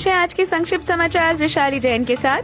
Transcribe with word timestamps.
पेश 0.00 0.06
है 0.06 0.12
आज 0.14 0.32
के 0.32 0.44
संक्षिप्त 0.46 0.84
समाचार 0.84 1.34
विशाली 1.36 1.78
जैन 1.80 2.04
के 2.04 2.14
साथ। 2.16 2.42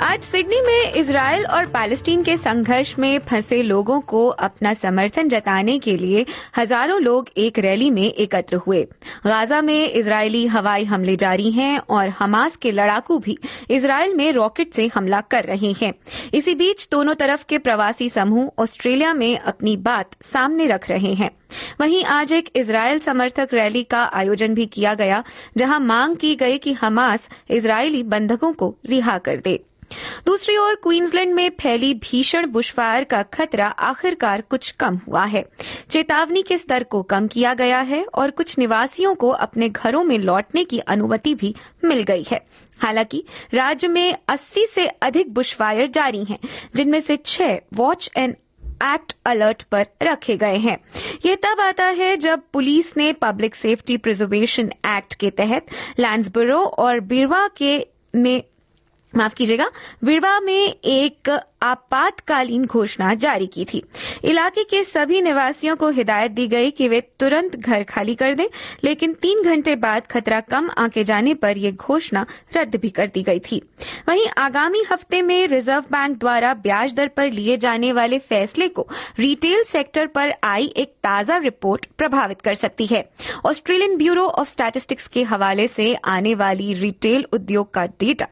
आज 0.00 0.20
सिडनी 0.22 0.60
में 0.66 0.92
इसराइल 0.92 1.44
और 1.46 1.66
पैलेस्टीन 1.66 2.22
के 2.22 2.36
संघर्ष 2.36 2.94
में 2.98 3.18
फंसे 3.28 3.60
लोगों 3.62 4.00
को 4.02 4.26
अपना 4.46 4.72
समर्थन 4.74 5.28
जताने 5.28 5.78
के 5.78 5.96
लिए 5.96 6.24
हज़ारों 6.56 7.00
लोग 7.02 7.28
एक 7.36 7.58
रैली 7.58 7.90
में 7.90 8.02
एकत्र 8.04 8.56
हुए। 8.56 8.82
गाजा 9.26 9.60
में 9.62 9.92
इजरायली 9.92 10.46
हवाई 10.46 10.84
हमले 10.84 11.16
जारी 11.16 11.50
हैं 11.50 11.78
और 11.78 12.08
हमास 12.18 12.56
के 12.56 12.72
लड़ाकू 12.72 13.18
भी 13.18 13.38
इसराइल 13.70 14.14
में 14.14 14.30
रॉकेट 14.32 14.72
से 14.72 14.90
हमला 14.94 15.20
कर 15.30 15.44
रहे 15.44 15.72
हैं। 15.82 15.92
इसी 16.34 16.54
बीच 16.54 16.88
दोनों 16.92 17.14
तरफ़ 17.14 17.44
के 17.48 17.58
प्रवासी 17.58 18.08
समूह 18.08 18.50
ऑस्ट्रेलिया 18.62 19.14
में 19.14 19.38
अपनी 19.38 19.76
बात 19.84 20.22
सामने 20.24 20.66
रख 20.66 20.90
रहे 20.90 21.14
हैं। 21.14 21.30
वहीं 21.80 22.04
आज 22.04 22.32
एक 22.32 22.50
इसराइल 22.56 22.98
समर्थक 22.98 23.48
रैली 23.52 23.82
का 23.82 24.04
आयोजन 24.04 24.54
भी 24.54 24.66
किया 24.66 24.94
गया, 24.94 25.24
जहाँ 25.56 25.80
मांग 25.80 26.16
की 26.16 26.34
गई 26.34 26.58
कि 26.58 26.72
हमास 26.72 27.30
इसराइली 27.50 28.02
बंधकों 28.02 28.52
को 28.52 28.76
रिहा 28.86 29.18
कर 29.18 29.36
दे। 29.36 29.64
दूसरी 30.26 30.56
ओर 30.56 30.74
क्वींसलैंड 30.74 31.34
में 31.34 31.50
फैली 31.60 31.94
भीषण 31.94 32.46
बुशफायर 32.46 33.04
का 33.04 33.22
खतरा 33.22 33.66
आखिरकार 33.66 34.40
कुछ 34.40 34.70
कम 34.70 34.96
हुआ 34.96 35.24
है। 35.24 35.44
चेतावनी 35.90 36.42
के 36.42 36.58
स्तर 36.58 36.82
को 36.82 37.02
कम 37.02 37.26
किया 37.26 37.54
गया 37.54 37.80
है 37.80 38.04
और 38.14 38.30
कुछ 38.30 38.58
निवासियों 38.58 39.14
को 39.14 39.28
अपने 39.28 39.68
घरों 39.68 40.04
में 40.04 40.18
लौटने 40.18 40.64
की 40.64 40.78
अनुमति 40.78 41.34
भी 41.34 41.54
मिल 41.84 42.02
गई 42.02 42.24
है। 42.30 42.46
हालाँकि 42.78 43.24
राज्य 43.54 43.88
में 43.88 44.16
80 44.28 44.66
से 44.66 44.86
अधिक 44.86 45.34
बुशफायर 45.34 45.86
जारी 45.86 46.24
हैं, 46.24 46.38
जिनमें 46.76 47.00
से 47.00 47.16
छह 47.16 47.58
वॉच 47.74 48.10
एंड 48.16 48.34
एक्ट 48.82 49.12
अलर्ट 49.26 49.62
पर 49.62 49.86
रखे 50.02 50.36
गए 50.36 50.56
हैं। 50.56 50.78
ये 51.26 51.36
तब 51.36 51.60
आता 51.60 51.84
है 51.84 52.16
जब 52.16 52.42
पुलिस 52.52 52.96
ने 52.96 53.12
पब्लिक 53.12 53.54
सेफ्टी 53.54 53.96
प्रिजर्वेशन 53.96 54.72
एक्ट 54.86 55.14
के 55.14 55.30
तहत 55.30 55.66
लैंड्सबरो 55.98 56.58
और 56.58 57.00
बिरवा 57.00 57.46
के 57.56 57.86
में, 58.14 58.42
माफ़ 59.12 59.34
कीजिएगा 59.34 59.70
बिरवा 60.04 60.38
में 60.40 60.74
एक 60.74 61.30
आपातकालीन 61.64 62.64
घोषणा 62.64 63.12
जारी 63.16 63.46
की 63.46 63.64
थी। 63.64 63.82
इलाके 64.24 64.64
के 64.64 64.82
सभी 64.84 65.20
निवासियों 65.22 65.76
को 65.76 65.88
हिदायत 65.90 66.30
दी 66.30 66.46
गई 66.48 66.70
कि 66.70 66.88
वे 66.88 67.00
तुरंत 67.20 67.56
घर 67.56 67.82
खाली 67.84 68.14
कर 68.14 68.34
दें, 68.34 68.46
लेकिन 68.84 69.12
तीन 69.14 69.42
घंटे 69.42 69.76
बाद 69.76 70.06
खतरा 70.06 70.40
कम 70.42 70.70
आके 70.78 71.04
जाने 71.04 71.34
पर 71.34 71.58
यह 71.58 71.72
घोषणा 71.72 72.26
रद्द 72.56 72.76
भी 72.76 72.90
कर 72.90 73.06
दी 73.06 73.22
गई 73.22 73.40
थी। 73.40 73.60
वहीं 74.08 74.26
आगामी 74.38 74.82
हफ़्ते 74.90 75.22
में 75.22 75.46
रिज़र्व 75.48 75.84
बैंक 75.90 76.18
द्वारा 76.18 76.52
ब्याज 76.56 76.92
दर 76.94 77.08
पर 77.08 77.30
लिए 77.32 77.56
जाने 77.56 77.92
वाले 77.92 78.18
फैसले 78.20 78.68
को 78.68 78.86
रिटेल 79.18 79.62
सेक्टर 79.64 80.06
पर 80.06 80.34
आई 80.44 80.66
एक 80.76 80.92
ताज़ा 81.02 81.36
रिपोर्ट 81.38 81.86
प्रभावित 81.98 82.40
कर 82.40 82.54
सकती 82.54 82.86
है। 82.86 83.04
ऑस्ट्रेलियन 83.46 83.96
ब्यूरो 83.96 84.24
ऑफ़ 84.24 84.48
स्टैटिस्टिक्स 84.48 85.08
के 85.08 85.22
हवाले 85.24 85.66
से 85.68 85.94
आने 86.06 86.34
वाली 86.34 86.72
रिटेल 86.74 87.26
उद्योग 87.32 87.72
का 87.74 87.86
डेटा 87.86 88.26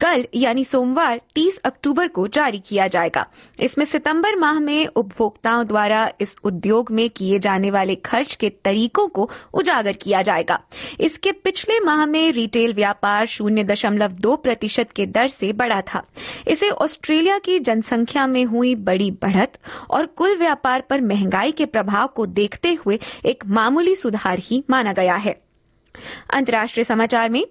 कल, 0.00 0.24
यानी 0.34 0.64
सोमवार 0.64 1.20
30 1.34 1.58
अक्टूबर 1.64 2.08
को 2.08 2.26
जारी 2.28 2.58
किया 2.58 2.77
जाएगा। 2.86 3.26
इसमें 3.60 3.84
सितंबर 3.84 4.36
माह 4.36 4.60
में 4.60 4.86
उपभोक्ताओं 4.86 5.66
द्वारा 5.66 6.10
इस 6.20 6.36
उद्योग 6.44 6.90
में 6.90 7.10
किए 7.10 7.38
जाने 7.38 7.70
वाले 7.70 7.94
खर्च 7.94 8.34
के 8.34 8.50
तरीकों 8.50 9.08
को 9.08 9.30
उजागर 9.54 9.92
किया 9.92 10.22
जाएगा। 10.22 10.60
इसके 11.00 11.32
पिछले 11.32 11.80
माह 11.80 12.06
में 12.06 12.32
रिटेल 12.32 12.74
व्यापार 12.74 13.26
शून्य 13.26 13.64
दशमलव 13.64 14.12
दो 14.12 14.36
प्रतिशत 14.36 14.90
के 14.96 15.06
दर 15.06 15.28
से 15.28 15.52
बढ़ा 15.52 15.80
था। 15.80 16.02
इसे 16.48 16.70
ऑस्ट्रेलिया 16.70 17.38
की 17.38 17.58
जनसंख्या 17.58 18.26
में 18.26 18.44
हुई 18.44 18.74
बड़ी 18.74 19.10
बढ़त 19.10 19.58
और 19.90 20.06
कुल 20.06 20.36
व्यापार 20.36 20.80
पर 20.80 21.00
महँगाई 21.00 21.52
के 21.52 21.66
प्रभाव 21.66 22.06
को 22.06 22.26
देखते 22.26 22.74
हुए 22.74 22.98
एक 23.24 23.46
मामूली 23.46 23.94
सुधार 23.96 24.38
ही 24.38 24.64
माना 24.70 24.92
गया 24.92 25.16
है। 25.16 25.47
अंतर्राष्ट्रीय 26.30 26.84
समाचार 26.84 27.30
में 27.30 27.44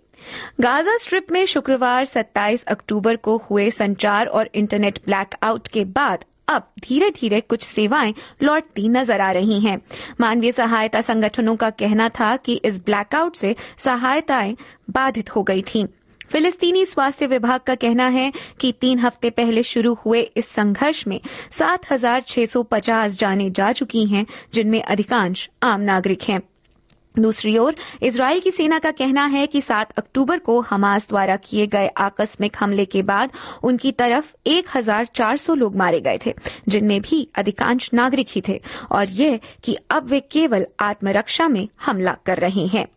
गाजा 0.61 0.97
स्ट्रिप 0.97 1.31
में 1.31 1.45
शुक्रवार 1.45 2.05
27 2.05 2.63
अक्टूबर 2.63 3.15
को 3.15 3.37
हुए 3.37 3.69
संचार 3.69 4.27
और 4.27 4.49
इंटरनेट 4.55 4.99
ब्लैकआउट 5.05 5.67
के 5.67 5.85
बाद 5.85 6.25
अब 6.49 6.67
धीरे 6.83 7.09
धीरे 7.09 7.41
कुछ 7.41 7.63
सेवाएँ 7.63 8.13
लौटती 8.43 8.89
नज़र 8.89 9.21
आ 9.21 9.31
रही 9.31 9.59
हैं। 9.59 9.81
मानवीय 10.19 10.51
सहायता 10.51 11.01
संगठनों 11.01 11.55
का 11.55 11.69
कहना 11.69 12.09
था 12.09 12.35
कि 12.37 12.55
इस 12.55 12.79
ब्लैकआउट 12.85 13.35
से 13.35 13.55
सहायताएँ 13.77 14.55
बाधित 14.89 15.35
हो 15.35 15.43
गई 15.43 15.61
थीं। 15.61 15.85
फिलिस्तीनी 16.31 16.85
स्वास्थ्य 16.85 17.27
विभाग 17.27 17.59
का 17.59 17.75
कहना 17.75 18.07
है 18.07 18.33
कि 18.59 18.71
तीन 18.71 18.99
हफ़्ते 18.99 19.29
पहले 19.29 19.63
शुरू 19.63 19.93
हुए 19.93 20.21
इस 20.21 20.47
संघर्ष 20.47 21.07
में 21.07 21.19
7,650 21.51 23.07
जाने 23.07 23.49
जा 23.49 23.71
चुकी 23.71 24.05
हैं 24.05 24.25
जिनमें 24.53 24.81
अधिकांश 24.81 25.49
आम 25.63 25.81
नागरिक 25.81 26.23
हैं। 26.23 26.41
दूसरी 27.19 27.57
ओर 27.57 27.75
इसराइल 28.01 28.39
की 28.39 28.51
सेना 28.51 28.79
का 28.79 28.91
कहना 28.91 29.25
है 29.25 29.47
कि 29.47 29.61
7 29.61 29.91
अक्टूबर 29.97 30.39
को 30.39 30.59
हमास 30.61 31.09
द्वारा 31.09 31.35
किए 31.35 31.67
गए 31.67 31.87
आकस्मिक 31.97 32.55
हमले 32.59 32.85
के 32.85 33.01
बाद 33.01 33.31
उनकी 33.63 33.91
तरफ़ 33.91 34.33
1,400 34.47 35.55
लोग 35.55 35.75
मारे 35.75 36.01
गए 36.01 36.19
थे 36.25 36.33
जिनमें 36.67 37.01
भी 37.01 37.27
अधिकांश 37.35 37.89
नागरिक 37.93 38.27
ही 38.29 38.41
थे 38.47 38.61
और 38.91 39.09
यह 39.09 39.39
कि 39.63 39.77
अब 39.91 40.07
वे 40.07 40.19
केवल 40.19 40.67
आत्मरक्षा 40.79 41.47
में 41.47 41.67
हमला 41.85 42.15
कर 42.25 42.37
रहे 42.37 42.65
हैं। 42.67 42.87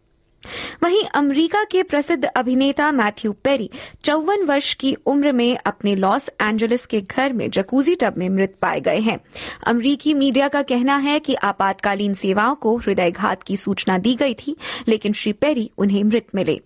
वहीं 0.82 1.04
अमेरिका 1.04 1.64
के 1.64 1.82
प्रसिद्ध 1.82 2.24
अभिनेता 2.24 2.92
मैथ्यू 2.92 3.32
पेरी 3.32 3.70
चौवन 4.04 4.44
वर्ष 4.44 4.74
की 4.74 4.94
उम्र 4.94 5.32
में 5.32 5.58
अपने 5.66 5.94
लॉस 5.94 6.30
एंजलिस 6.42 6.86
के 6.86 7.00
घर 7.00 7.32
में 7.32 7.50
जकूजी 7.50 7.94
टब 7.94 8.14
में 8.16 8.28
मृत 8.28 8.54
पाए 8.62 8.80
गए 8.80 8.98
हैं। 8.98 9.20
अमरीकी 9.66 10.14
मीडिया 10.14 10.48
का 10.48 10.62
कहना 10.62 10.96
है 10.96 11.20
कि 11.20 11.34
आपातकालीन 11.34 12.14
सेवाओं 12.14 12.54
को 12.54 12.76
हृदयघात 12.76 13.42
की 13.42 13.56
सूचना 13.56 13.98
दी 13.98 14.14
गई 14.14 14.34
थी, 14.34 14.56
लेकिन 14.88 15.12
श्री 15.12 15.32
पेरी 15.32 15.70
उन्हें 15.78 16.04
मृत 16.04 16.26
मिले। 16.34 16.60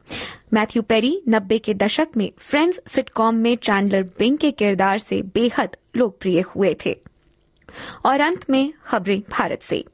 मैथ्यू 0.53 0.83
पेरी 0.83 1.23
नब्बे 1.29 1.59
के 1.59 1.75
दशक 1.75 2.09
में 2.17 2.31
फ्रेंड्स 2.39 2.81
सिटकॉम 2.87 3.35
में 3.35 3.56
चैंडलर 3.56 4.03
बिंग 4.03 4.39
के 4.39 4.51
किरदार 4.51 4.99
से 4.99 5.23
बेहद 5.23 5.77
लोकप्रिय 5.97 6.41
हुए 6.41 6.77
थे। 6.87 6.99
और 8.06 8.21
अंत 8.21 8.51
में 8.51 8.73
खबरें 8.85 9.23
भारत 9.31 9.62
से। 9.62 9.85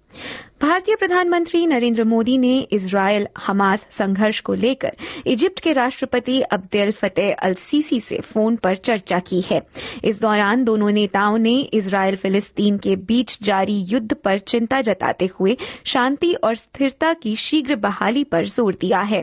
भारतीय 0.61 0.97
प्रधानमंत्री 0.97 1.67
नरेंद्र 1.67 2.05
मोदी 2.05 2.37
ने 2.39 2.59
इसराइल 2.73 3.27
हमास 3.39 3.87
संघर्ष 3.91 4.41
को 4.41 4.55
लेकर 4.55 4.97
इजिप्ट 5.27 5.61
के 5.61 5.73
राष्ट्रपति 5.73 6.41
अब्देल 6.43 6.91
फतेह 6.93 7.35
अल 7.35 7.55
सीसी 7.55 8.01
से 8.01 8.19
फ़ोन 8.23 8.57
पर 8.57 8.75
चर्चा 8.79 9.19
की 9.21 9.41
है। 9.41 9.61
इस 10.05 10.21
दौरान 10.21 10.65
दोनों 10.65 10.91
नेताओं 10.91 11.39
ने 11.39 11.59
इसराइल 11.61 12.17
फिलिस्तीन 12.17 12.77
के 12.79 12.97
बीच 12.99 13.39
जारी 13.43 13.79
युद्ध 13.83 14.15
पर 14.15 14.39
चिंता 14.39 14.81
जताते 14.81 15.31
हुए 15.39 15.57
शांति 15.85 16.33
और 16.35 16.55
स्थिरता 16.55 17.13
की 17.13 17.35
शीघ्र 17.37 17.77
बहाली 17.79 18.25
पर 18.25 18.47
ज़ोर 18.47 18.77
दिया 18.81 19.01
है। 19.03 19.23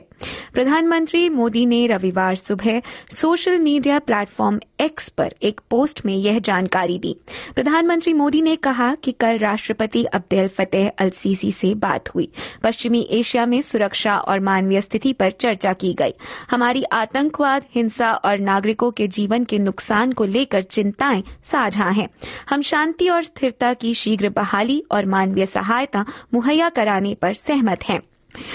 प्रधानमंत्री 0.53 1.27
मोदी 1.29 1.65
ने 1.65 1.85
रविवार 1.87 2.35
सुबह 2.35 2.81
सोशल 3.15 3.59
मीडिया 3.59 3.99
प्लेटफॉर्म 3.99 4.59
एक्स 4.81 5.09
पर 5.09 5.33
एक 5.41 5.61
पोस्ट 5.69 6.05
में 6.05 6.15
यह 6.15 6.39
जानकारी 6.41 6.97
दी। 6.99 7.15
प्रधानमंत्री 7.55 8.13
मोदी 8.15 8.41
ने 8.41 8.55
कहा 8.57 8.93
कि 8.95 9.11
कल 9.11 9.37
राष्ट्रपति 9.37 10.03
अब्देल 10.05 10.47
फतेह 10.47 10.91
अल 10.99 11.09
सीसी 11.27 11.51
से 11.51 11.75
बात 11.75 12.15
हुई। 12.15 12.31
पश्चिमी 12.63 13.07
एशिया 13.11 13.45
में 13.45 13.61
सुरक्षा 13.61 14.17
और 14.17 14.39
मानवीय 14.39 14.81
स्थिति 14.81 15.13
पर 15.13 15.31
चर्चा 15.31 15.73
की 15.73 15.93
गई। 15.93 16.13
हमारी 16.51 16.83
आतंकवाद, 16.83 17.63
हिंसा 17.75 18.11
और 18.11 18.39
नागरिकों 18.39 18.91
के 18.91 19.07
जीवन 19.07 19.43
के 19.43 19.59
नुकसान 19.59 20.11
को 20.11 20.23
लेकर 20.23 20.63
चिंताएँ 20.63 21.23
साझा 21.43 21.89
हैं। 21.89 22.09
हम 22.49 22.61
शांति 22.61 23.09
और 23.09 23.23
स्थिरता 23.23 23.73
की 23.73 23.93
शीघ्र 23.93 24.29
बहाली 24.29 24.83
और 24.91 25.05
मानवीय 25.05 25.45
सहायता 25.45 26.05
मुहैया 26.33 26.69
कराने 26.69 27.15
पर 27.15 27.33
सहमत 27.33 27.83
हैं। 27.83 28.01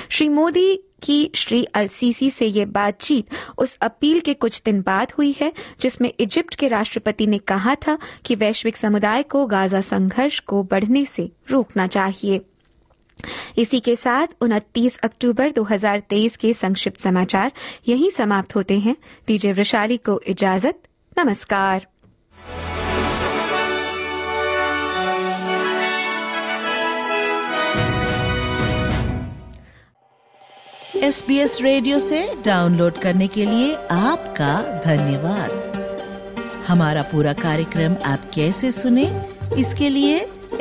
श्री 0.09 0.29
मोदी 0.29 0.77
की 1.03 1.31
श्री 1.35 1.65
अलसीसी 1.65 2.31
से 2.31 2.47
ये 2.47 2.65
बातचीत 2.65 3.27
उस 3.59 3.79
अपील 3.79 4.21
के 4.21 4.35
कुछ 4.35 4.63
दिन 4.63 4.83
बाद 4.83 5.13
हुई 5.19 5.35
है, 5.41 5.53
जिसमें 5.81 6.13
इजिप्ट 6.21 6.55
के 6.55 6.69
राष्ट्रपति 6.69 7.27
ने 7.27 7.39
कहा 7.39 7.75
था 7.75 7.99
कि 8.25 8.35
वैश्विक 8.35 8.77
समुदाय 8.77 9.23
को 9.23 9.47
गाजा 9.47 9.81
संघर्ष 9.81 10.41
को 10.41 10.63
बढ़ने 10.63 11.05
से 11.05 11.33
रोकना 11.51 11.87
चाहिए। 11.87 12.41
इसी 13.59 13.81
के 13.81 13.97
साथ 13.97 14.27
29 14.41 14.97
अक्टूबर 14.99 15.51
2023 15.51 16.37
के 16.37 16.53
संक्षिप्त 16.55 17.01
समाचार 17.01 17.53
यहीं 17.89 18.11
समाप्त 18.11 18.57
होते 18.57 18.79
हैं। 18.79 18.97
दीजिए 19.27 19.53
वृशाली 19.53 19.97
को 19.97 20.21
इजाज़त, 20.27 20.79
नमस्कार। 21.19 21.87
एस 30.97 31.25
बी 31.29 31.37
एस 31.39 31.61
रेडियो 31.61 31.99
से 31.99 32.19
डाउनलोड 32.45 32.99
करने 32.99 33.27
के 33.27 33.45
लिए 33.45 33.75
आपका 33.91 34.81
धन्यवाद। 34.85 35.51
हमारा 36.69 37.03
पूरा 37.03 37.33
कार्यक्रम 37.33 37.97
आप 38.05 38.31
कैसे 38.35 38.71
सुने, 38.73 39.05
इसके 39.59 39.89
लिए 39.89 40.19